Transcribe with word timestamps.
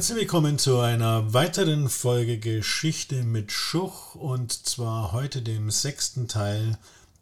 Herzlich 0.00 0.20
willkommen 0.20 0.58
zu 0.58 0.78
einer 0.78 1.34
weiteren 1.34 1.90
Folge 1.90 2.38
Geschichte 2.38 3.22
mit 3.22 3.52
Schuch 3.52 4.14
und 4.14 4.50
zwar 4.50 5.12
heute 5.12 5.42
dem 5.42 5.70
sechsten 5.70 6.26
Teil 6.26 6.78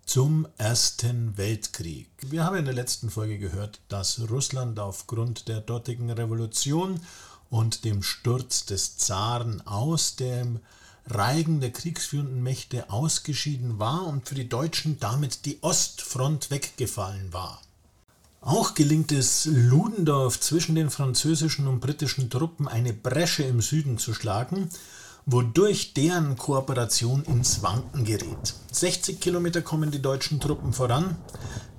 zum 0.07 0.46
Ersten 0.59 1.37
Weltkrieg. 1.37 2.09
Wir 2.29 2.45
haben 2.45 2.55
in 2.55 2.66
der 2.66 2.75
letzten 2.75 3.11
Folge 3.11 3.41
gehört, 3.41 3.80
dass 3.88 4.30
Russland 4.30 4.79
aufgrund 4.79 5.48
der 5.48 5.61
dortigen 5.61 6.09
Revolution 6.09 7.01
und 7.51 7.84
dem 7.84 8.05
Sturz 8.05 8.64
des 8.64 8.97
Zaren 8.97 9.60
aus 9.66 10.15
dem 10.15 10.60
Reigen 11.05 11.60
der 11.60 11.73
kriegsführenden 11.73 12.45
Mächte 12.45 12.91
ausgeschieden 12.91 13.80
war 13.80 14.06
und 14.06 14.29
für 14.29 14.37
die 14.37 14.48
Deutschen 14.48 15.01
damit 15.01 15.47
die 15.47 15.59
Ostfront 15.62 16.52
weggefallen 16.52 17.33
war. 17.33 17.60
Auch 18.41 18.74
gelingt 18.74 19.10
es 19.10 19.47
Ludendorff 19.47 20.38
zwischen 20.38 20.77
den 20.77 20.91
französischen 20.91 21.66
und 21.66 21.80
britischen 21.80 22.30
Truppen 22.30 22.69
eine 22.69 22.92
Bresche 22.92 23.42
im 23.42 23.61
Süden 23.61 23.98
zu 23.98 24.14
schlagen, 24.14 24.70
wodurch 25.27 25.92
deren 25.92 26.37
Kooperation 26.37 27.24
ins 27.24 27.62
Wanken 27.62 28.05
gerät. 28.05 28.55
60 28.70 29.20
Kilometer 29.20 29.61
kommen 29.61 29.91
die 29.91 30.01
deutschen 30.01 30.38
Truppen 30.41 30.73
voran. 30.73 31.16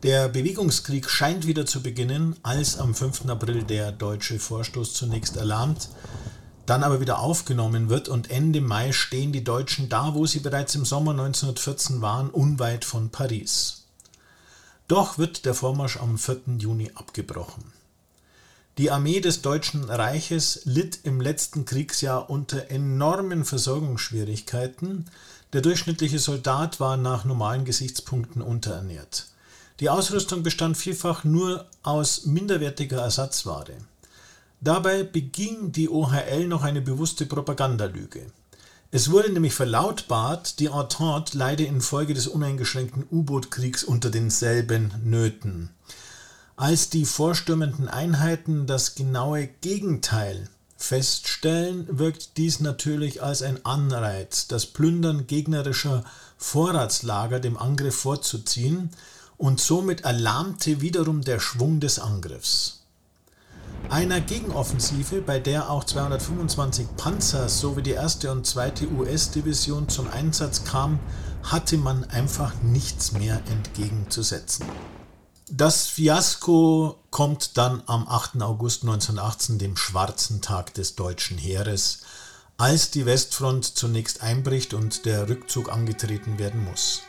Der 0.03 0.27
Bewegungskrieg 0.27 1.09
scheint 1.09 1.47
wieder 1.47 1.65
zu 1.65 1.81
beginnen, 1.81 2.35
als 2.43 2.77
am 2.77 2.93
5. 2.93 3.27
April 3.29 3.63
der 3.63 3.93
deutsche 3.93 4.37
Vorstoß 4.37 4.93
zunächst 4.93 5.37
erlahmt, 5.37 5.89
dann 6.65 6.83
aber 6.83 6.99
wieder 6.99 7.19
aufgenommen 7.19 7.89
wird 7.89 8.09
und 8.09 8.29
Ende 8.29 8.61
Mai 8.61 8.91
stehen 8.91 9.31
die 9.31 9.43
Deutschen 9.45 9.89
da, 9.89 10.13
wo 10.13 10.25
sie 10.25 10.39
bereits 10.39 10.75
im 10.75 10.85
Sommer 10.85 11.11
1914 11.11 12.01
waren, 12.01 12.29
unweit 12.29 12.85
von 12.85 13.09
Paris. 13.09 13.78
Doch 14.89 15.19
wird 15.19 15.45
der 15.45 15.53
Vormarsch 15.53 15.97
am 15.97 16.17
4. 16.17 16.57
Juni 16.57 16.89
abgebrochen. 16.95 17.63
Die 18.79 18.89
Armee 18.89 19.19
des 19.19 19.43
Deutschen 19.43 19.83
Reiches 19.83 20.61
litt 20.63 21.01
im 21.03 21.21
letzten 21.21 21.63
Kriegsjahr 21.65 22.27
unter 22.27 22.71
enormen 22.71 23.45
Versorgungsschwierigkeiten. 23.45 25.05
Der 25.53 25.61
durchschnittliche 25.61 26.17
Soldat 26.17 26.79
war 26.79 26.97
nach 26.97 27.23
normalen 27.23 27.65
Gesichtspunkten 27.65 28.41
unterernährt. 28.41 29.27
Die 29.79 29.91
Ausrüstung 29.91 30.41
bestand 30.41 30.75
vielfach 30.75 31.23
nur 31.23 31.67
aus 31.83 32.25
minderwertiger 32.25 32.99
Ersatzware. 32.99 33.77
Dabei 34.59 35.03
beging 35.03 35.71
die 35.71 35.87
OHL 35.87 36.47
noch 36.47 36.63
eine 36.63 36.81
bewusste 36.81 37.27
Propagandalüge. 37.27 38.31
Es 38.91 39.11
wurde 39.11 39.31
nämlich 39.31 39.53
verlautbart, 39.53 40.59
die 40.59 40.65
Entente 40.65 41.37
leide 41.37 41.63
infolge 41.63 42.15
des 42.15 42.27
uneingeschränkten 42.27 43.05
U-Boot-Kriegs 43.11 43.83
unter 43.83 44.09
denselben 44.09 44.91
Nöten. 45.03 45.69
Als 46.55 46.89
die 46.89 47.05
vorstürmenden 47.05 47.87
Einheiten 47.87 48.65
das 48.65 48.95
genaue 48.95 49.47
Gegenteil 49.61 50.49
feststellen, 50.75 51.85
wirkt 51.99 52.37
dies 52.37 52.61
natürlich 52.61 53.21
als 53.21 53.43
ein 53.43 53.63
Anreiz, 53.63 54.47
das 54.47 54.65
Plündern 54.65 55.27
gegnerischer 55.27 56.03
Vorratslager 56.37 57.39
dem 57.39 57.57
Angriff 57.57 57.95
vorzuziehen, 57.95 58.89
und 59.37 59.61
somit 59.61 60.01
erlahmte 60.01 60.81
wiederum 60.81 61.21
der 61.21 61.39
Schwung 61.39 61.79
des 61.79 61.99
Angriffs. 61.99 62.81
Einer 63.89 64.21
Gegenoffensive, 64.21 65.21
bei 65.21 65.39
der 65.39 65.71
auch 65.71 65.83
225 65.83 66.95
Panzer 66.95 67.49
sowie 67.49 67.81
die 67.81 67.91
erste 67.91 68.31
und 68.31 68.45
zweite 68.45 68.87
US-Division 68.87 69.89
zum 69.89 70.07
Einsatz 70.11 70.63
kamen, 70.63 70.99
hatte 71.41 71.75
man 71.77 72.03
einfach 72.03 72.53
nichts 72.61 73.13
mehr 73.13 73.41
entgegenzusetzen. 73.49 74.67
Das 75.49 75.87
Fiasko 75.87 76.99
kommt 77.09 77.57
dann 77.57 77.81
am 77.87 78.07
8. 78.07 78.43
August 78.43 78.83
1918, 78.83 79.57
dem 79.57 79.75
schwarzen 79.75 80.43
Tag 80.43 80.75
des 80.75 80.93
deutschen 80.93 81.39
Heeres, 81.39 82.01
als 82.57 82.91
die 82.91 83.07
Westfront 83.07 83.65
zunächst 83.65 84.21
einbricht 84.21 84.75
und 84.75 85.07
der 85.07 85.27
Rückzug 85.27 85.71
angetreten 85.71 86.37
werden 86.37 86.63
muss. 86.63 87.01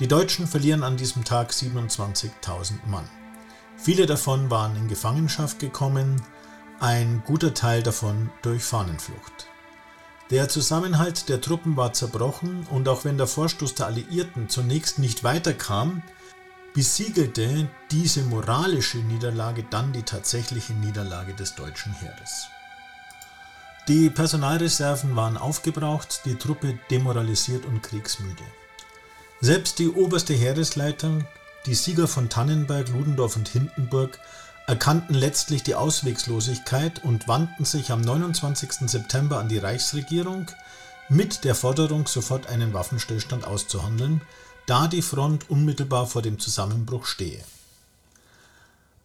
Die 0.00 0.08
Deutschen 0.08 0.48
verlieren 0.48 0.82
an 0.82 0.96
diesem 0.96 1.22
Tag 1.22 1.52
27.000 1.52 2.86
Mann. 2.86 3.08
Viele 3.82 4.06
davon 4.06 4.48
waren 4.48 4.76
in 4.76 4.86
Gefangenschaft 4.86 5.58
gekommen, 5.58 6.22
ein 6.78 7.24
guter 7.26 7.52
Teil 7.52 7.82
davon 7.82 8.30
durch 8.42 8.62
Fahnenflucht. 8.62 9.48
Der 10.30 10.48
Zusammenhalt 10.48 11.28
der 11.28 11.40
Truppen 11.40 11.76
war 11.76 11.92
zerbrochen 11.92 12.64
und 12.70 12.88
auch 12.88 13.04
wenn 13.04 13.18
der 13.18 13.26
Vorstoß 13.26 13.74
der 13.74 13.86
Alliierten 13.86 14.48
zunächst 14.48 15.00
nicht 15.00 15.24
weiterkam, 15.24 16.04
besiegelte 16.74 17.68
diese 17.90 18.22
moralische 18.22 18.98
Niederlage 18.98 19.64
dann 19.68 19.92
die 19.92 20.04
tatsächliche 20.04 20.74
Niederlage 20.74 21.34
des 21.34 21.56
deutschen 21.56 21.92
Heeres. 21.92 22.46
Die 23.88 24.10
Personalreserven 24.10 25.16
waren 25.16 25.36
aufgebraucht, 25.36 26.20
die 26.24 26.36
Truppe 26.36 26.78
demoralisiert 26.88 27.66
und 27.66 27.82
kriegsmüde. 27.82 28.44
Selbst 29.40 29.80
die 29.80 29.88
oberste 29.88 30.34
Heeresleitung 30.34 31.26
die 31.66 31.74
Sieger 31.74 32.08
von 32.08 32.28
Tannenberg, 32.28 32.88
Ludendorff 32.88 33.36
und 33.36 33.48
Hindenburg 33.48 34.18
erkannten 34.66 35.14
letztlich 35.14 35.62
die 35.62 35.74
Ausweglosigkeit 35.74 37.04
und 37.04 37.28
wandten 37.28 37.64
sich 37.64 37.92
am 37.92 38.00
29. 38.00 38.88
September 38.88 39.38
an 39.38 39.48
die 39.48 39.58
Reichsregierung 39.58 40.50
mit 41.08 41.44
der 41.44 41.54
Forderung, 41.54 42.06
sofort 42.06 42.46
einen 42.48 42.72
Waffenstillstand 42.72 43.44
auszuhandeln, 43.44 44.22
da 44.66 44.88
die 44.88 45.02
Front 45.02 45.50
unmittelbar 45.50 46.06
vor 46.06 46.22
dem 46.22 46.38
Zusammenbruch 46.38 47.06
stehe. 47.06 47.42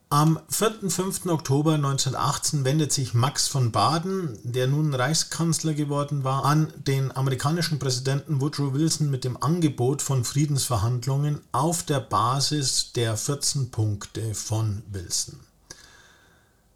Am 0.10 0.40
4. 0.48 0.90
5. 0.90 1.26
Oktober 1.26 1.74
1918 1.74 2.64
wendet 2.64 2.94
sich 2.94 3.14
Max 3.14 3.50
von 3.50 3.74
Baden, 3.74 4.40
der 4.42 4.68
nun 4.68 4.94
Reichskanzler 4.94 5.74
geworden 5.74 6.24
war, 6.24 6.46
an 6.46 6.72
den 6.78 7.14
amerikanischen 7.14 7.78
Präsidenten 7.78 8.40
Woodrow 8.40 8.74
Wilson 8.74 9.12
mit 9.12 9.26
dem 9.26 9.36
Angebot 9.44 10.02
von 10.02 10.24
Friedensverhandlungen 10.24 11.42
auf 11.52 11.84
der 11.84 12.00
Basis 12.00 12.94
der 12.94 13.18
14 13.18 13.70
Punkte 13.70 14.34
von 14.34 14.82
Wilson. 14.90 15.42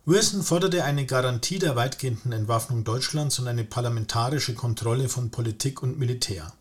Wilson 0.03 0.44
forderte 0.44 0.84
eine 0.84 1.06
Garantie 1.06 1.59
der 1.59 1.78
weitgehenden 1.78 2.34
Entwaffnung 2.34 2.84
Deutschlands 2.84 3.40
und 3.40 3.47
eine 3.47 3.64
parlamentarische 3.64 4.56
Kontrolle 4.56 5.08
von 5.08 5.30
Politik 5.30 5.81
und 5.81 5.97
Militär. 5.97 6.52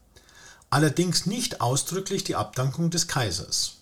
Allerdings 0.70 1.26
nicht 1.26 1.60
ausdrücklich 1.60 2.22
die 2.22 2.36
Abdankung 2.36 2.90
des 2.90 3.08
Kaisers. 3.08 3.79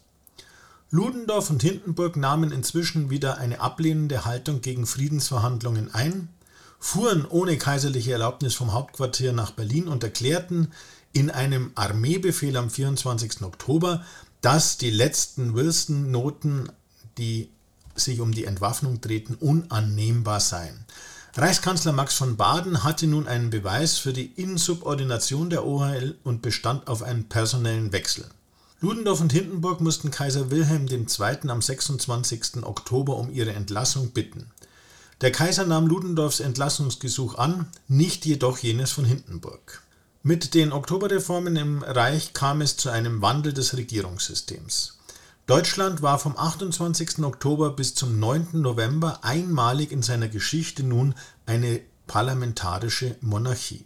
Ludendorff 0.90 1.50
und 1.50 1.62
Hindenburg 1.62 2.16
nahmen 2.16 2.50
inzwischen 2.50 3.10
wieder 3.10 3.36
eine 3.36 3.60
ablehnende 3.60 4.24
Haltung 4.24 4.62
gegen 4.62 4.86
Friedensverhandlungen 4.86 5.92
ein, 5.94 6.30
fuhren 6.80 7.26
ohne 7.26 7.58
kaiserliche 7.58 8.12
Erlaubnis 8.12 8.54
vom 8.54 8.72
Hauptquartier 8.72 9.34
nach 9.34 9.50
Berlin 9.50 9.86
und 9.86 10.02
erklärten 10.02 10.72
in 11.12 11.30
einem 11.30 11.72
Armeebefehl 11.74 12.56
am 12.56 12.70
24. 12.70 13.42
Oktober, 13.42 14.02
dass 14.40 14.78
die 14.78 14.90
letzten 14.90 15.54
Wilson-Noten, 15.54 16.70
die 17.18 17.50
sich 17.94 18.20
um 18.20 18.32
die 18.32 18.44
Entwaffnung 18.44 19.02
drehten, 19.02 19.34
unannehmbar 19.34 20.40
seien. 20.40 20.86
Reichskanzler 21.34 21.92
Max 21.92 22.14
von 22.14 22.36
Baden 22.38 22.82
hatte 22.82 23.06
nun 23.06 23.28
einen 23.28 23.50
Beweis 23.50 23.98
für 23.98 24.14
die 24.14 24.32
Insubordination 24.36 25.50
der 25.50 25.66
OHL 25.66 26.16
und 26.24 26.40
bestand 26.40 26.88
auf 26.88 27.02
einen 27.02 27.28
personellen 27.28 27.92
Wechsel. 27.92 28.24
Ludendorff 28.80 29.20
und 29.20 29.32
Hindenburg 29.32 29.80
mussten 29.80 30.12
Kaiser 30.12 30.52
Wilhelm 30.52 30.86
II. 30.86 31.50
am 31.50 31.60
26. 31.60 32.62
Oktober 32.62 33.16
um 33.16 33.28
ihre 33.28 33.52
Entlassung 33.52 34.10
bitten. 34.10 34.52
Der 35.20 35.32
Kaiser 35.32 35.66
nahm 35.66 35.88
Ludendorffs 35.88 36.38
Entlassungsgesuch 36.38 37.34
an, 37.34 37.66
nicht 37.88 38.24
jedoch 38.24 38.58
jenes 38.58 38.92
von 38.92 39.04
Hindenburg. 39.04 39.82
Mit 40.22 40.54
den 40.54 40.70
Oktoberreformen 40.70 41.56
im 41.56 41.82
Reich 41.82 42.34
kam 42.34 42.60
es 42.60 42.76
zu 42.76 42.88
einem 42.88 43.20
Wandel 43.20 43.52
des 43.52 43.76
Regierungssystems. 43.76 44.98
Deutschland 45.48 46.00
war 46.02 46.20
vom 46.20 46.36
28. 46.36 47.24
Oktober 47.24 47.70
bis 47.70 47.96
zum 47.96 48.20
9. 48.20 48.50
November 48.52 49.24
einmalig 49.24 49.90
in 49.90 50.02
seiner 50.02 50.28
Geschichte 50.28 50.84
nun 50.84 51.16
eine 51.46 51.80
parlamentarische 52.06 53.16
Monarchie. 53.22 53.84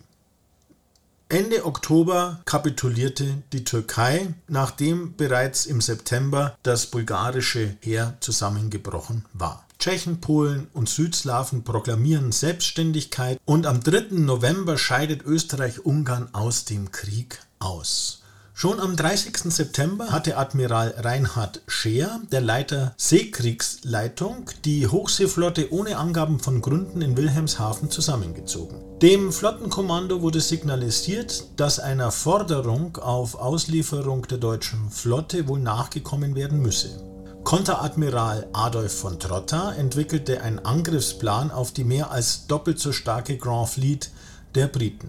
Ende 1.32 1.64
Oktober 1.64 2.43
kapitulierte 2.44 3.43
die 3.55 3.64
Türkei, 3.64 4.34
nachdem 4.49 5.17
bereits 5.17 5.64
im 5.64 5.81
September 5.81 6.58
das 6.62 6.88
bulgarische 6.88 7.75
Heer 7.81 8.19
zusammengebrochen 8.20 9.25
war. 9.32 9.67
Tschechen, 9.79 10.20
Polen 10.20 10.67
und 10.75 10.90
Südslawen 10.90 11.64
proklamieren 11.64 12.32
Selbstständigkeit 12.32 13.40
und 13.46 13.64
am 13.64 13.82
3. 13.82 14.08
November 14.11 14.76
scheidet 14.76 15.23
Österreich-Ungarn 15.23 16.29
aus 16.34 16.67
dem 16.67 16.93
Krieg 16.93 17.38
aus. 17.58 18.22
Schon 18.62 18.79
am 18.79 18.94
30. 18.94 19.53
September 19.53 20.12
hatte 20.12 20.37
Admiral 20.37 20.94
Reinhard 20.97 21.62
Scheer, 21.67 22.20
der 22.31 22.41
Leiter 22.41 22.94
Seekriegsleitung, 22.97 24.50
die 24.64 24.87
Hochseeflotte 24.87 25.73
ohne 25.73 25.97
Angaben 25.97 26.38
von 26.38 26.61
Gründen 26.61 27.03
in 27.03 27.17
Wilhelmshaven 27.17 27.91
zusammengezogen. 27.91 28.79
Dem 29.00 29.32
Flottenkommando 29.32 30.23
wurde 30.23 30.41
signalisiert, 30.41 31.43
dass 31.56 31.81
einer 31.81 32.12
Forderung 32.12 32.99
auf 32.99 33.35
Auslieferung 33.35 34.29
der 34.29 34.38
deutschen 34.38 34.91
Flotte 34.91 35.49
wohl 35.49 35.59
nachgekommen 35.59 36.37
werden 36.37 36.62
müsse. 36.62 37.03
Konteradmiral 37.43 38.47
Adolf 38.53 38.97
von 38.97 39.19
Trotta 39.19 39.73
entwickelte 39.73 40.41
einen 40.41 40.61
Angriffsplan 40.61 41.50
auf 41.50 41.73
die 41.73 41.82
mehr 41.82 42.12
als 42.12 42.47
doppelt 42.47 42.79
so 42.79 42.93
starke 42.93 43.38
Grand 43.38 43.70
Fleet 43.70 44.12
der 44.55 44.69
Briten. 44.69 45.09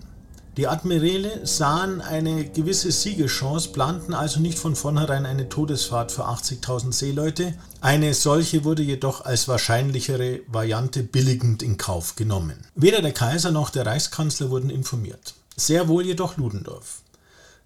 Die 0.56 0.68
Admiräle 0.68 1.48
sahen 1.48 2.00
eine 2.00 2.46
gewisse 2.46 2.92
Siegeschance, 2.92 3.70
planten 3.70 4.14
also 4.14 4.40
nicht 4.40 4.60
von 4.60 4.76
vornherein 4.76 5.26
eine 5.26 5.50
Todesfahrt 5.50 6.12
für 6.12 6.28
80.000 6.28 6.94
Seeleute. 6.94 7.56
Eine 7.82 8.14
solche 8.14 8.64
wurde 8.64 8.84
jedoch 8.84 9.26
als 9.26 9.48
wahrscheinlichere 9.48 10.42
Variante 10.46 11.02
billigend 11.02 11.64
in 11.64 11.78
Kauf 11.78 12.16
genommen. 12.16 12.68
Weder 12.76 13.02
der 13.02 13.14
Kaiser 13.14 13.50
noch 13.50 13.72
der 13.72 13.88
Reichskanzler 13.88 14.52
wurden 14.52 14.70
informiert. 14.70 15.34
Sehr 15.56 15.88
wohl 15.88 16.06
jedoch 16.06 16.38
Ludendorff. 16.38 17.02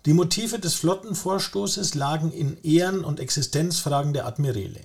Die 0.05 0.13
Motive 0.13 0.57
des 0.57 0.75
Flottenvorstoßes 0.75 1.93
lagen 1.93 2.31
in 2.31 2.55
Ehren- 2.63 3.03
und 3.03 3.19
Existenzfragen 3.19 4.13
der 4.13 4.25
Admiräle. 4.25 4.79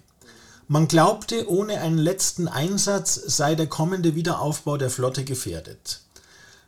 Man 0.67 0.89
glaubte, 0.89 1.49
ohne 1.49 1.81
einen 1.81 1.99
letzten 1.99 2.49
Einsatz 2.49 3.15
sei 3.15 3.55
der 3.55 3.69
kommende 3.69 4.17
Wiederaufbau 4.17 4.77
der 4.77 4.91
Flotte 4.91 5.23
gefährdet. 5.23 6.01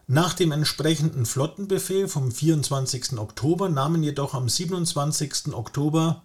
Nach 0.06 0.34
dem 0.34 0.52
entsprechenden 0.52 1.24
Flottenbefehl 1.24 2.08
vom 2.08 2.30
24. 2.30 3.18
Oktober 3.18 3.70
nahmen 3.70 4.02
jedoch 4.02 4.34
am 4.34 4.50
27. 4.50 5.54
Oktober 5.54 6.22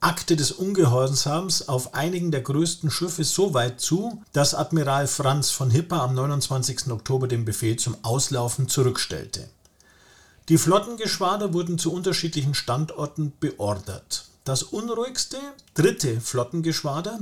Akte 0.00 0.36
des 0.36 0.52
Ungehorsams 0.52 1.66
auf 1.66 1.94
einigen 1.94 2.30
der 2.30 2.42
größten 2.42 2.90
Schiffe 2.90 3.24
so 3.24 3.54
weit 3.54 3.80
zu, 3.80 4.22
dass 4.34 4.54
Admiral 4.54 5.06
Franz 5.06 5.50
von 5.50 5.70
Hipper 5.70 6.02
am 6.02 6.14
29. 6.14 6.90
Oktober 6.90 7.26
den 7.26 7.46
Befehl 7.46 7.76
zum 7.76 7.96
Auslaufen 8.02 8.68
zurückstellte. 8.68 9.48
Die 10.50 10.58
Flottengeschwader 10.58 11.54
wurden 11.54 11.78
zu 11.78 11.90
unterschiedlichen 11.90 12.52
Standorten 12.52 13.32
beordert. 13.40 14.26
Das 14.44 14.62
unruhigste, 14.62 15.38
dritte 15.72 16.20
Flottengeschwader 16.20 17.18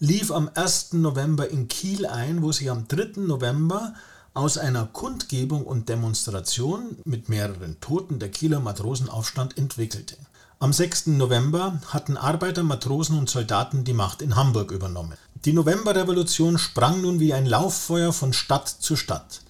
lief 0.00 0.32
am 0.32 0.50
1. 0.52 0.94
November 0.94 1.48
in 1.48 1.68
Kiel 1.68 2.06
ein, 2.06 2.42
wo 2.42 2.50
sich 2.50 2.70
am 2.70 2.88
3. 2.88 3.20
November 3.20 3.94
aus 4.34 4.58
einer 4.58 4.86
Kundgebung 4.86 5.64
und 5.64 5.88
Demonstration 5.88 6.98
mit 7.04 7.28
mehreren 7.28 7.80
Toten 7.80 8.18
der 8.18 8.30
Kieler 8.30 8.58
Matrosenaufstand 8.58 9.56
entwickelte. 9.56 10.16
Am 10.58 10.72
6. 10.72 11.08
November 11.08 11.80
hatten 11.88 12.16
Arbeiter, 12.16 12.64
Matrosen 12.64 13.16
und 13.16 13.30
Soldaten 13.30 13.84
die 13.84 13.92
Macht 13.92 14.22
in 14.22 14.34
Hamburg 14.34 14.72
übernommen. 14.72 15.16
Die 15.44 15.52
Novemberrevolution 15.52 16.58
sprang 16.58 17.00
nun 17.00 17.20
wie 17.20 17.32
ein 17.32 17.46
Lauffeuer 17.46 18.12
von 18.12 18.32
Stadt 18.32 18.68
zu 18.68 18.96
Stadt. 18.96 19.42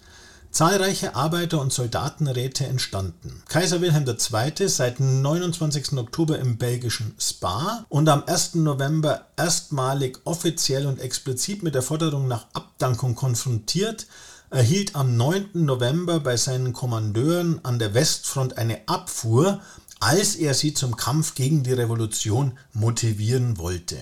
Zahlreiche 0.50 1.16
Arbeiter- 1.16 1.60
und 1.60 1.72
Soldatenräte 1.72 2.66
entstanden. 2.66 3.42
Kaiser 3.48 3.80
Wilhelm 3.80 4.06
II. 4.06 4.68
seit 4.68 5.00
29. 5.00 5.94
Oktober 5.98 6.38
im 6.38 6.58
belgischen 6.58 7.14
Spa 7.18 7.84
und 7.88 8.08
am 8.08 8.22
1. 8.24 8.56
November 8.56 9.26
erstmalig 9.36 10.20
offiziell 10.24 10.86
und 10.86 11.00
explizit 11.00 11.62
mit 11.62 11.74
der 11.74 11.82
Forderung 11.82 12.28
nach 12.28 12.46
Abdankung 12.52 13.14
konfrontiert, 13.16 14.06
erhielt 14.54 14.94
am 14.94 15.16
9. 15.16 15.48
November 15.54 16.20
bei 16.20 16.36
seinen 16.36 16.72
Kommandeuren 16.72 17.58
an 17.64 17.80
der 17.80 17.92
Westfront 17.92 18.56
eine 18.56 18.86
Abfuhr, 18.86 19.60
als 19.98 20.36
er 20.36 20.54
sie 20.54 20.74
zum 20.74 20.96
Kampf 20.96 21.34
gegen 21.34 21.64
die 21.64 21.72
Revolution 21.72 22.56
motivieren 22.72 23.58
wollte. 23.58 23.96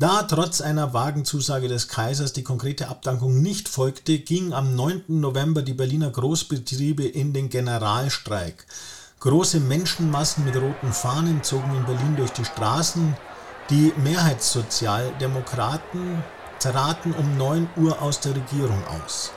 Da 0.00 0.24
trotz 0.24 0.60
einer 0.60 0.92
vagen 0.92 1.24
Zusage 1.24 1.68
des 1.68 1.86
Kaisers 1.86 2.32
die 2.32 2.42
konkrete 2.42 2.88
Abdankung 2.88 3.40
nicht 3.40 3.68
folgte, 3.68 4.18
gingen 4.18 4.52
am 4.52 4.74
9. 4.74 5.20
November 5.20 5.62
die 5.62 5.74
Berliner 5.74 6.10
Großbetriebe 6.10 7.04
in 7.04 7.32
den 7.32 7.48
Generalstreik. 7.48 8.66
Große 9.20 9.60
Menschenmassen 9.60 10.44
mit 10.44 10.56
roten 10.56 10.92
Fahnen 10.92 11.44
zogen 11.44 11.76
in 11.76 11.86
Berlin 11.86 12.16
durch 12.16 12.32
die 12.32 12.44
Straßen. 12.44 13.16
Die 13.70 13.92
Mehrheitssozialdemokraten 14.02 16.24
traten 16.58 17.12
um 17.12 17.36
9 17.36 17.68
Uhr 17.76 18.02
aus 18.02 18.18
der 18.18 18.34
Regierung 18.34 18.82
aus. 19.04 19.30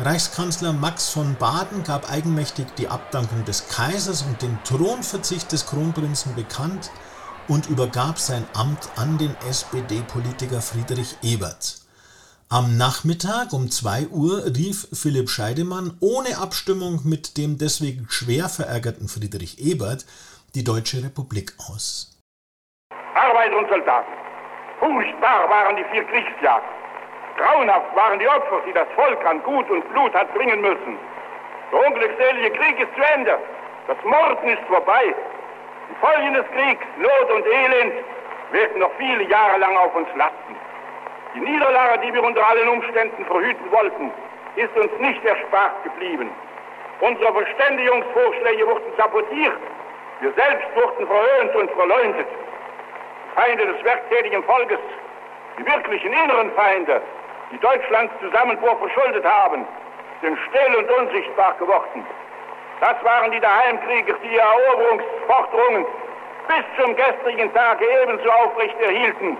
Reichskanzler 0.00 0.72
Max 0.72 1.10
von 1.10 1.36
Baden 1.36 1.84
gab 1.84 2.10
eigenmächtig 2.10 2.66
die 2.76 2.88
Abdankung 2.88 3.44
des 3.44 3.68
Kaisers 3.68 4.22
und 4.22 4.42
den 4.42 4.58
Thronverzicht 4.64 5.52
des 5.52 5.66
Kronprinzen 5.66 6.34
bekannt 6.34 6.90
und 7.46 7.68
übergab 7.68 8.18
sein 8.18 8.44
Amt 8.54 8.90
an 8.96 9.18
den 9.18 9.36
SPD-Politiker 9.48 10.60
Friedrich 10.60 11.16
Ebert. 11.22 11.76
Am 12.48 12.76
Nachmittag 12.76 13.52
um 13.52 13.70
2 13.70 14.08
Uhr 14.08 14.44
rief 14.46 14.88
Philipp 14.92 15.30
Scheidemann 15.30 15.96
ohne 16.00 16.38
Abstimmung 16.38 17.02
mit 17.04 17.38
dem 17.38 17.56
deswegen 17.56 18.06
schwer 18.10 18.48
verärgerten 18.48 19.06
Friedrich 19.06 19.60
Ebert 19.60 20.06
die 20.56 20.64
Deutsche 20.64 21.04
Republik 21.04 21.54
aus. 21.70 22.18
Arbeiter 23.14 23.58
und 23.58 23.68
Soldaten, 23.68 24.10
furchtbar 24.80 25.48
waren 25.48 25.76
die 25.76 25.84
vier 25.92 26.04
Kriegsjahre. 26.04 26.73
Grauenhaft 27.36 27.96
waren 27.96 28.18
die 28.18 28.28
Opfer, 28.28 28.60
die 28.66 28.72
das 28.72 28.86
Volk 28.94 29.24
an 29.26 29.42
Gut 29.42 29.68
und 29.70 29.88
Blut 29.92 30.14
hat 30.14 30.32
bringen 30.34 30.60
müssen. 30.60 30.98
Der 31.72 31.86
unglückselige 31.86 32.50
Krieg 32.50 32.80
ist 32.80 32.94
zu 32.94 33.02
Ende. 33.14 33.38
Das 33.88 33.96
Morden 34.04 34.48
ist 34.48 34.62
vorbei. 34.68 35.14
Die 35.90 36.06
Folgen 36.06 36.34
des 36.34 36.46
Kriegs, 36.52 36.86
Not 36.96 37.30
und 37.32 37.46
Elend, 37.46 37.94
werden 38.52 38.78
noch 38.78 38.92
viele 38.98 39.24
Jahre 39.24 39.58
lang 39.58 39.76
auf 39.76 39.94
uns 39.94 40.08
lasten. 40.14 40.56
Die 41.34 41.40
Niederlage, 41.40 42.06
die 42.06 42.14
wir 42.14 42.22
unter 42.22 42.46
allen 42.46 42.68
Umständen 42.68 43.24
verhüten 43.24 43.72
wollten, 43.72 44.12
ist 44.54 44.76
uns 44.76 44.92
nicht 45.00 45.24
erspart 45.24 45.82
geblieben. 45.82 46.30
Unsere 47.00 47.32
Verständigungsvorschläge 47.32 48.66
wurden 48.66 48.92
sabotiert. 48.96 49.58
Wir 50.20 50.32
selbst 50.32 50.68
wurden 50.76 51.06
verhöhnt 51.06 51.56
und 51.56 51.70
verleumdet. 51.72 52.26
Feinde 53.34 53.66
des 53.66 53.84
werktätigen 53.84 54.44
Volkes, 54.44 54.78
die 55.58 55.66
wirklichen 55.66 56.12
inneren 56.12 56.52
Feinde, 56.52 57.02
die 57.52 57.58
Deutschlands 57.58 58.12
Zusammenbruch 58.20 58.78
verschuldet 58.78 59.24
haben, 59.24 59.66
sind 60.22 60.38
still 60.48 60.76
und 60.76 60.90
unsichtbar 60.90 61.54
geworden. 61.58 62.06
Das 62.80 63.02
waren 63.04 63.30
die 63.30 63.40
Daheimkrieger, 63.40 64.14
die 64.22 64.34
ihre 64.34 64.42
Eroberungsforderungen 64.42 65.86
bis 66.48 66.64
zum 66.78 66.94
gestrigen 66.96 67.52
Tage 67.54 67.84
ebenso 68.02 68.30
aufrecht 68.30 68.78
erhielten, 68.80 69.38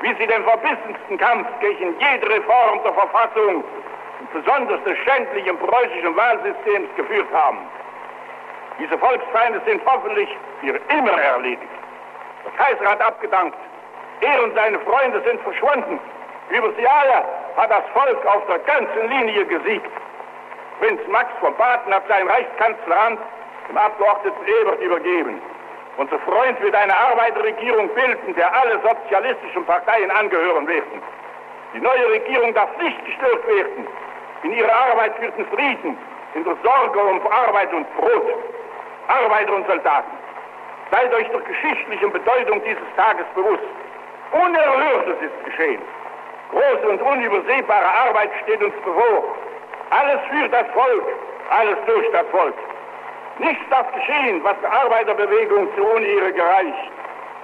wie 0.00 0.14
sie 0.14 0.26
den 0.26 0.44
verbissensten 0.44 1.18
Kampf 1.18 1.46
gegen 1.60 1.98
jede 1.98 2.28
Reform 2.28 2.82
der 2.82 2.92
Verfassung 2.92 3.64
und 4.20 4.32
besonders 4.32 4.82
des 4.84 4.98
schändlichen 4.98 5.58
preußischen 5.58 6.16
Wahlsystems 6.16 6.88
geführt 6.96 7.28
haben. 7.32 7.58
Diese 8.78 8.98
Volksfeinde 8.98 9.60
sind 9.66 9.80
hoffentlich 9.86 10.28
für 10.60 10.80
immer 10.92 11.20
erledigt. 11.20 11.62
Der 12.44 12.52
Kaiser 12.64 12.90
hat 12.90 13.00
abgedankt. 13.00 13.56
Er 14.20 14.42
und 14.42 14.54
seine 14.54 14.78
Freunde 14.80 15.22
sind 15.24 15.40
verschwunden. 15.42 15.98
Über 16.50 16.72
sie 16.76 16.86
alle 16.86 17.24
hat 17.56 17.70
das 17.70 17.84
Volk 17.92 18.26
auf 18.26 18.46
der 18.46 18.58
ganzen 18.60 19.08
Linie 19.08 19.44
gesiegt. 19.46 19.90
Prinz 20.80 21.00
Max 21.08 21.28
von 21.40 21.54
Baden 21.56 21.94
hat 21.94 22.02
sein 22.08 22.26
Reichskanzleramt 22.28 23.20
dem 23.68 23.78
Abgeordneten 23.78 24.46
Ebert 24.60 24.80
übergeben. 24.80 25.40
Unser 25.96 26.18
Freund 26.20 26.60
wird 26.60 26.74
eine 26.74 26.96
Arbeiterregierung 26.96 27.88
bilden, 27.94 28.34
der 28.34 28.52
alle 28.52 28.80
sozialistischen 28.80 29.64
Parteien 29.64 30.10
angehören 30.10 30.66
werden. 30.66 31.02
Die 31.72 31.80
neue 31.80 32.10
Regierung 32.10 32.52
darf 32.54 32.70
nicht 32.78 33.04
gestört 33.04 33.46
werden 33.46 33.86
in 34.42 34.52
ihrer 34.52 34.72
Arbeit 34.90 35.14
für 35.16 35.30
den 35.30 35.46
Frieden, 35.46 35.96
in 36.34 36.44
der 36.44 36.56
Sorge 36.62 36.98
um 36.98 37.20
Arbeit 37.26 37.72
und 37.72 37.86
Brot. 37.96 38.34
Arbeiter 39.06 39.54
und 39.54 39.66
Soldaten, 39.66 40.10
seid 40.90 41.12
euch 41.14 41.28
der 41.28 41.40
geschichtlichen 41.40 42.10
Bedeutung 42.10 42.62
dieses 42.64 42.88
Tages 42.96 43.26
bewusst. 43.34 43.62
Unerhörtes 44.32 45.16
ist 45.20 45.44
geschehen. 45.44 45.82
Große 46.54 46.88
und 46.88 47.02
unübersehbare 47.02 47.90
Arbeit 48.06 48.30
steht 48.44 48.62
uns 48.62 48.74
bevor. 48.84 49.34
Alles 49.90 50.20
für 50.30 50.48
das 50.48 50.66
Volk, 50.72 51.04
alles 51.50 51.78
durch 51.86 52.06
das 52.12 52.26
Volk. 52.30 52.54
Nichts 53.40 53.62
darf 53.70 53.92
geschehen, 53.92 54.42
was 54.44 54.54
der 54.62 54.72
Arbeiterbewegung 54.72 55.68
zu 55.74 55.82
Unehre 55.82 56.32
gereicht. 56.32 56.92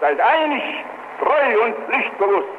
Seid 0.00 0.20
einig, 0.20 0.62
treu 1.18 1.64
und 1.64 1.74
pflichtbewusst. 1.86 2.54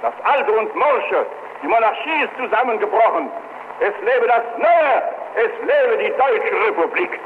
Das 0.00 0.14
Alte 0.24 0.52
und 0.52 0.74
Morsche, 0.74 1.26
die 1.62 1.68
Monarchie 1.68 2.24
ist 2.24 2.36
zusammengebrochen. 2.42 3.30
Es 3.80 3.94
lebe 4.00 4.26
das 4.26 4.44
Neue, 4.56 5.02
es 5.36 5.52
lebe 5.60 6.02
die 6.02 6.10
Deutsche 6.16 6.68
Republik. 6.68 7.20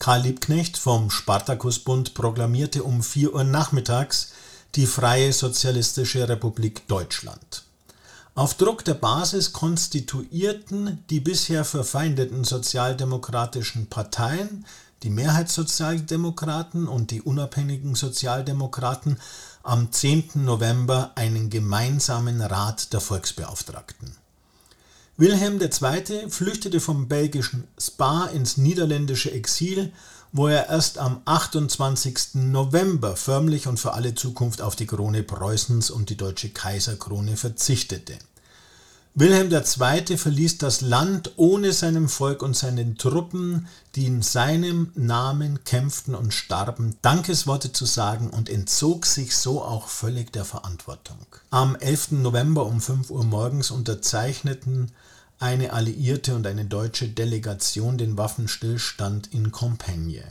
Karl 0.00 0.20
Liebknecht 0.20 0.78
vom 0.78 1.10
Spartakusbund 1.10 2.14
proklamierte 2.14 2.82
um 2.82 3.02
4 3.02 3.34
Uhr 3.34 3.44
nachmittags 3.44 4.34
die 4.74 4.86
Freie 4.86 5.32
Sozialistische 5.32 6.28
Republik 6.28 6.86
Deutschland. 6.88 7.64
Auf 8.34 8.54
Druck 8.54 8.84
der 8.84 8.94
Basis 8.94 9.52
konstituierten 9.52 11.02
die 11.10 11.20
bisher 11.20 11.64
verfeindeten 11.64 12.44
sozialdemokratischen 12.44 13.86
Parteien, 13.88 14.64
die 15.02 15.10
Mehrheitssozialdemokraten 15.10 16.86
und 16.86 17.10
die 17.10 17.22
unabhängigen 17.22 17.94
Sozialdemokraten 17.94 19.18
am 19.62 19.90
10. 19.90 20.30
November 20.44 21.12
einen 21.14 21.50
gemeinsamen 21.50 22.40
Rat 22.40 22.92
der 22.92 23.00
Volksbeauftragten. 23.00 24.16
Wilhelm 25.16 25.60
II. 25.60 26.30
flüchtete 26.30 26.78
vom 26.78 27.08
belgischen 27.08 27.66
Spa 27.76 28.26
ins 28.26 28.56
niederländische 28.56 29.32
Exil 29.32 29.92
wo 30.32 30.48
er 30.48 30.68
erst 30.68 30.98
am 30.98 31.22
28. 31.24 32.34
November 32.34 33.16
förmlich 33.16 33.66
und 33.66 33.80
für 33.80 33.94
alle 33.94 34.14
Zukunft 34.14 34.60
auf 34.60 34.76
die 34.76 34.86
Krone 34.86 35.22
Preußens 35.22 35.90
und 35.90 36.10
die 36.10 36.16
deutsche 36.16 36.50
Kaiserkrone 36.50 37.36
verzichtete. 37.36 38.18
Wilhelm 39.20 39.50
II. 39.50 40.16
verließ 40.16 40.58
das 40.58 40.80
Land 40.80 41.32
ohne 41.34 41.72
seinem 41.72 42.08
Volk 42.08 42.40
und 42.40 42.56
seinen 42.56 42.96
Truppen, 42.98 43.66
die 43.96 44.06
in 44.06 44.22
seinem 44.22 44.92
Namen 44.94 45.64
kämpften 45.64 46.14
und 46.14 46.32
starben, 46.32 46.94
Dankesworte 47.02 47.72
zu 47.72 47.84
sagen 47.84 48.30
und 48.30 48.48
entzog 48.48 49.06
sich 49.06 49.36
so 49.36 49.60
auch 49.60 49.88
völlig 49.88 50.32
der 50.32 50.44
Verantwortung. 50.44 51.18
Am 51.50 51.74
11. 51.74 52.12
November 52.12 52.64
um 52.66 52.80
5 52.80 53.10
Uhr 53.10 53.24
morgens 53.24 53.72
unterzeichneten 53.72 54.92
eine 55.38 55.72
alliierte 55.72 56.34
und 56.34 56.46
eine 56.46 56.64
deutsche 56.64 57.08
Delegation 57.08 57.98
den 57.98 58.16
Waffenstillstand 58.16 59.32
in 59.32 59.52
Compiègne. 59.52 60.24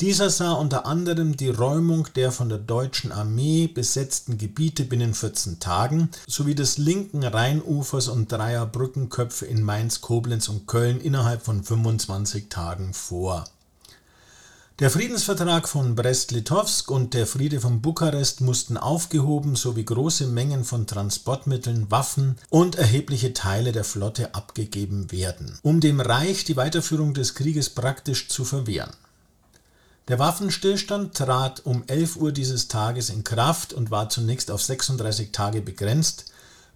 Dieser 0.00 0.30
sah 0.30 0.52
unter 0.52 0.86
anderem 0.86 1.36
die 1.36 1.50
Räumung 1.50 2.08
der 2.14 2.32
von 2.32 2.48
der 2.48 2.56
deutschen 2.56 3.12
Armee 3.12 3.66
besetzten 3.66 4.38
Gebiete 4.38 4.84
binnen 4.84 5.12
14 5.12 5.60
Tagen 5.60 6.08
sowie 6.26 6.54
des 6.54 6.78
linken 6.78 7.22
Rheinufers 7.22 8.08
und 8.08 8.32
dreier 8.32 8.64
Brückenköpfe 8.64 9.44
in 9.44 9.62
Mainz, 9.62 10.00
Koblenz 10.00 10.48
und 10.48 10.66
Köln 10.66 11.02
innerhalb 11.02 11.42
von 11.42 11.62
25 11.62 12.48
Tagen 12.48 12.94
vor. 12.94 13.44
Der 14.80 14.90
Friedensvertrag 14.90 15.68
von 15.68 15.94
Brest-Litovsk 15.94 16.90
und 16.90 17.12
der 17.12 17.26
Friede 17.26 17.60
von 17.60 17.82
Bukarest 17.82 18.40
mussten 18.40 18.78
aufgehoben 18.78 19.54
sowie 19.54 19.84
große 19.84 20.26
Mengen 20.26 20.64
von 20.64 20.86
Transportmitteln, 20.86 21.90
Waffen 21.90 22.38
und 22.48 22.76
erhebliche 22.76 23.34
Teile 23.34 23.72
der 23.72 23.84
Flotte 23.84 24.34
abgegeben 24.34 25.12
werden, 25.12 25.58
um 25.60 25.80
dem 25.80 26.00
Reich 26.00 26.46
die 26.46 26.56
Weiterführung 26.56 27.12
des 27.12 27.34
Krieges 27.34 27.68
praktisch 27.68 28.30
zu 28.30 28.46
verwehren. 28.46 28.96
Der 30.08 30.18
Waffenstillstand 30.18 31.14
trat 31.14 31.66
um 31.66 31.84
11 31.86 32.16
Uhr 32.16 32.32
dieses 32.32 32.68
Tages 32.68 33.10
in 33.10 33.22
Kraft 33.22 33.74
und 33.74 33.90
war 33.90 34.08
zunächst 34.08 34.50
auf 34.50 34.62
36 34.62 35.30
Tage 35.30 35.60
begrenzt, 35.60 36.32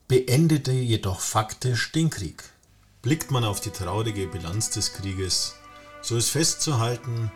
beendete 0.08 0.72
jedoch 0.72 1.20
faktisch 1.20 1.90
den 1.92 2.10
Krieg. 2.10 2.44
Blickt 3.00 3.30
man 3.30 3.44
auf 3.44 3.62
die 3.62 3.70
traurige 3.70 4.26
Bilanz 4.26 4.68
des 4.68 4.92
Krieges, 4.92 5.54
so 6.02 6.18
ist 6.18 6.28
festzuhalten, 6.28 7.32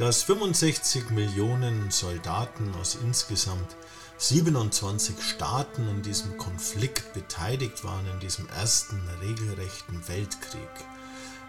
dass 0.00 0.22
65 0.22 1.10
Millionen 1.10 1.90
Soldaten 1.90 2.72
aus 2.80 2.94
insgesamt 2.94 3.76
27 4.16 5.22
Staaten 5.22 5.86
in 5.88 6.00
diesem 6.00 6.38
Konflikt 6.38 7.12
beteiligt 7.12 7.84
waren, 7.84 8.06
in 8.14 8.18
diesem 8.18 8.48
ersten 8.48 8.98
regelrechten 9.20 10.08
Weltkrieg. 10.08 10.70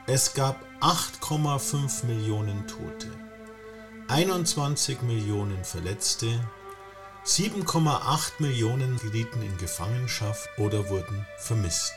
Es 0.05 0.33
gab 0.33 0.61
8,5 0.81 2.05
Millionen 2.07 2.67
Tote. 2.67 3.07
21 4.09 5.01
Millionen 5.03 5.63
Verletzte, 5.63 6.27
7,8 7.25 8.31
Millionen 8.39 8.97
gerieten 8.97 9.41
in 9.43 9.57
Gefangenschaft 9.59 10.49
oder 10.57 10.89
wurden 10.89 11.25
vermisst. 11.37 11.95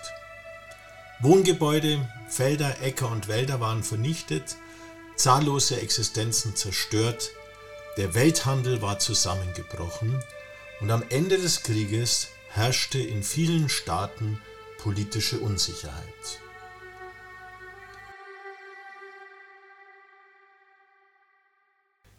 Wohngebäude, 1.18 2.08
Felder, 2.28 2.80
Äcker 2.80 3.10
und 3.10 3.26
Wälder 3.26 3.58
waren 3.58 3.82
vernichtet, 3.82 4.56
zahllose 5.16 5.80
Existenzen 5.80 6.56
zerstört, 6.56 7.30
der 7.96 8.14
Welthandel 8.14 8.82
war 8.82 8.98
zusammengebrochen 8.98 10.22
und 10.80 10.90
am 10.90 11.04
Ende 11.08 11.38
des 11.38 11.62
Krieges 11.62 12.28
herrschte 12.50 12.98
in 12.98 13.22
vielen 13.22 13.68
Staaten 13.68 14.40
politische 14.78 15.38
Unsicherheit. 15.38 16.40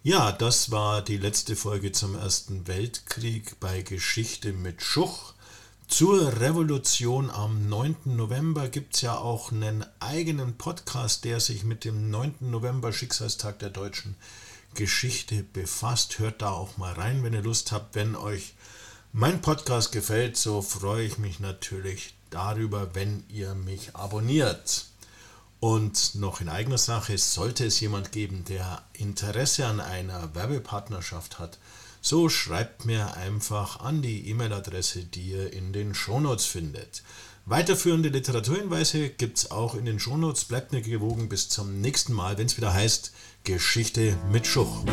Ja, 0.02 0.32
das 0.32 0.72
war 0.72 1.02
die 1.02 1.18
letzte 1.18 1.56
Folge 1.56 1.92
zum 1.92 2.16
Ersten 2.16 2.68
Weltkrieg 2.68 3.60
bei 3.60 3.82
Geschichte 3.82 4.54
mit 4.54 4.82
Schuch. 4.82 5.35
Zur 5.88 6.42
Revolution 6.42 7.30
am 7.30 7.70
9. 7.70 7.96
November 8.06 8.68
gibt 8.68 8.96
es 8.96 9.02
ja 9.02 9.18
auch 9.18 9.52
einen 9.52 9.86
eigenen 10.00 10.58
Podcast, 10.58 11.24
der 11.24 11.40
sich 11.40 11.64
mit 11.64 11.86
dem 11.86 12.10
9. 12.10 12.36
November 12.40 12.92
Schicksalstag 12.92 13.60
der 13.60 13.70
deutschen 13.70 14.16
Geschichte 14.74 15.44
befasst. 15.44 16.20
Hört 16.20 16.42
da 16.42 16.50
auch 16.50 16.78
mal 16.78 16.94
rein, 16.94 17.24
wenn 17.24 17.34
ihr 17.34 17.44
Lust 17.44 17.72
habt. 17.72 17.96
Wenn 17.96 18.16
euch 18.16 18.56
mein 19.14 19.42
Podcast 19.42 19.92
gefällt, 19.92 20.36
so 20.38 20.62
freue 20.62 21.06
ich 21.06 21.18
mich 21.18 21.40
natürlich 21.40 22.16
darüber, 22.30 22.94
wenn 22.96 23.24
ihr 23.30 23.54
mich 23.54 23.96
abonniert. 23.96 24.88
Und 25.62 26.16
noch 26.16 26.42
in 26.42 26.50
eigener 26.50 26.80
Sache, 26.80 27.18
sollte 27.18 27.66
es 27.66 27.80
jemand 27.80 28.12
geben, 28.12 28.44
der 28.46 28.84
Interesse 28.94 29.68
an 29.68 29.80
einer 29.80 30.34
Werbepartnerschaft 30.36 31.40
hat, 31.40 31.60
so 32.06 32.30
schreibt 32.30 32.86
mir 32.86 33.18
einfach 33.18 33.80
an 33.80 34.04
die 34.04 34.30
E-Mail-Adresse, 34.30 35.06
die 35.06 35.32
ihr 35.32 35.52
in 35.52 35.74
den 35.74 35.96
Shownotes 35.96 36.46
findet. 36.46 37.02
Weiterführende 37.48 38.10
Literaturhinweise 38.10 39.10
gibt 39.10 39.40
es 39.40 39.50
auch 39.50 39.74
in 39.74 39.86
den 39.86 40.00
Shownotes. 40.00 40.46
Bleibt 40.46 40.72
mir 40.72 40.82
gewogen 40.82 41.30
bis 41.30 41.50
zum 41.50 41.82
nächsten 41.82 42.14
Mal, 42.14 42.38
wenn 42.38 42.46
es 42.46 42.58
wieder 42.58 42.76
heißt 42.76 43.12
Geschichte 43.44 44.16
mit 44.32 44.46
Schuch. 44.46 44.84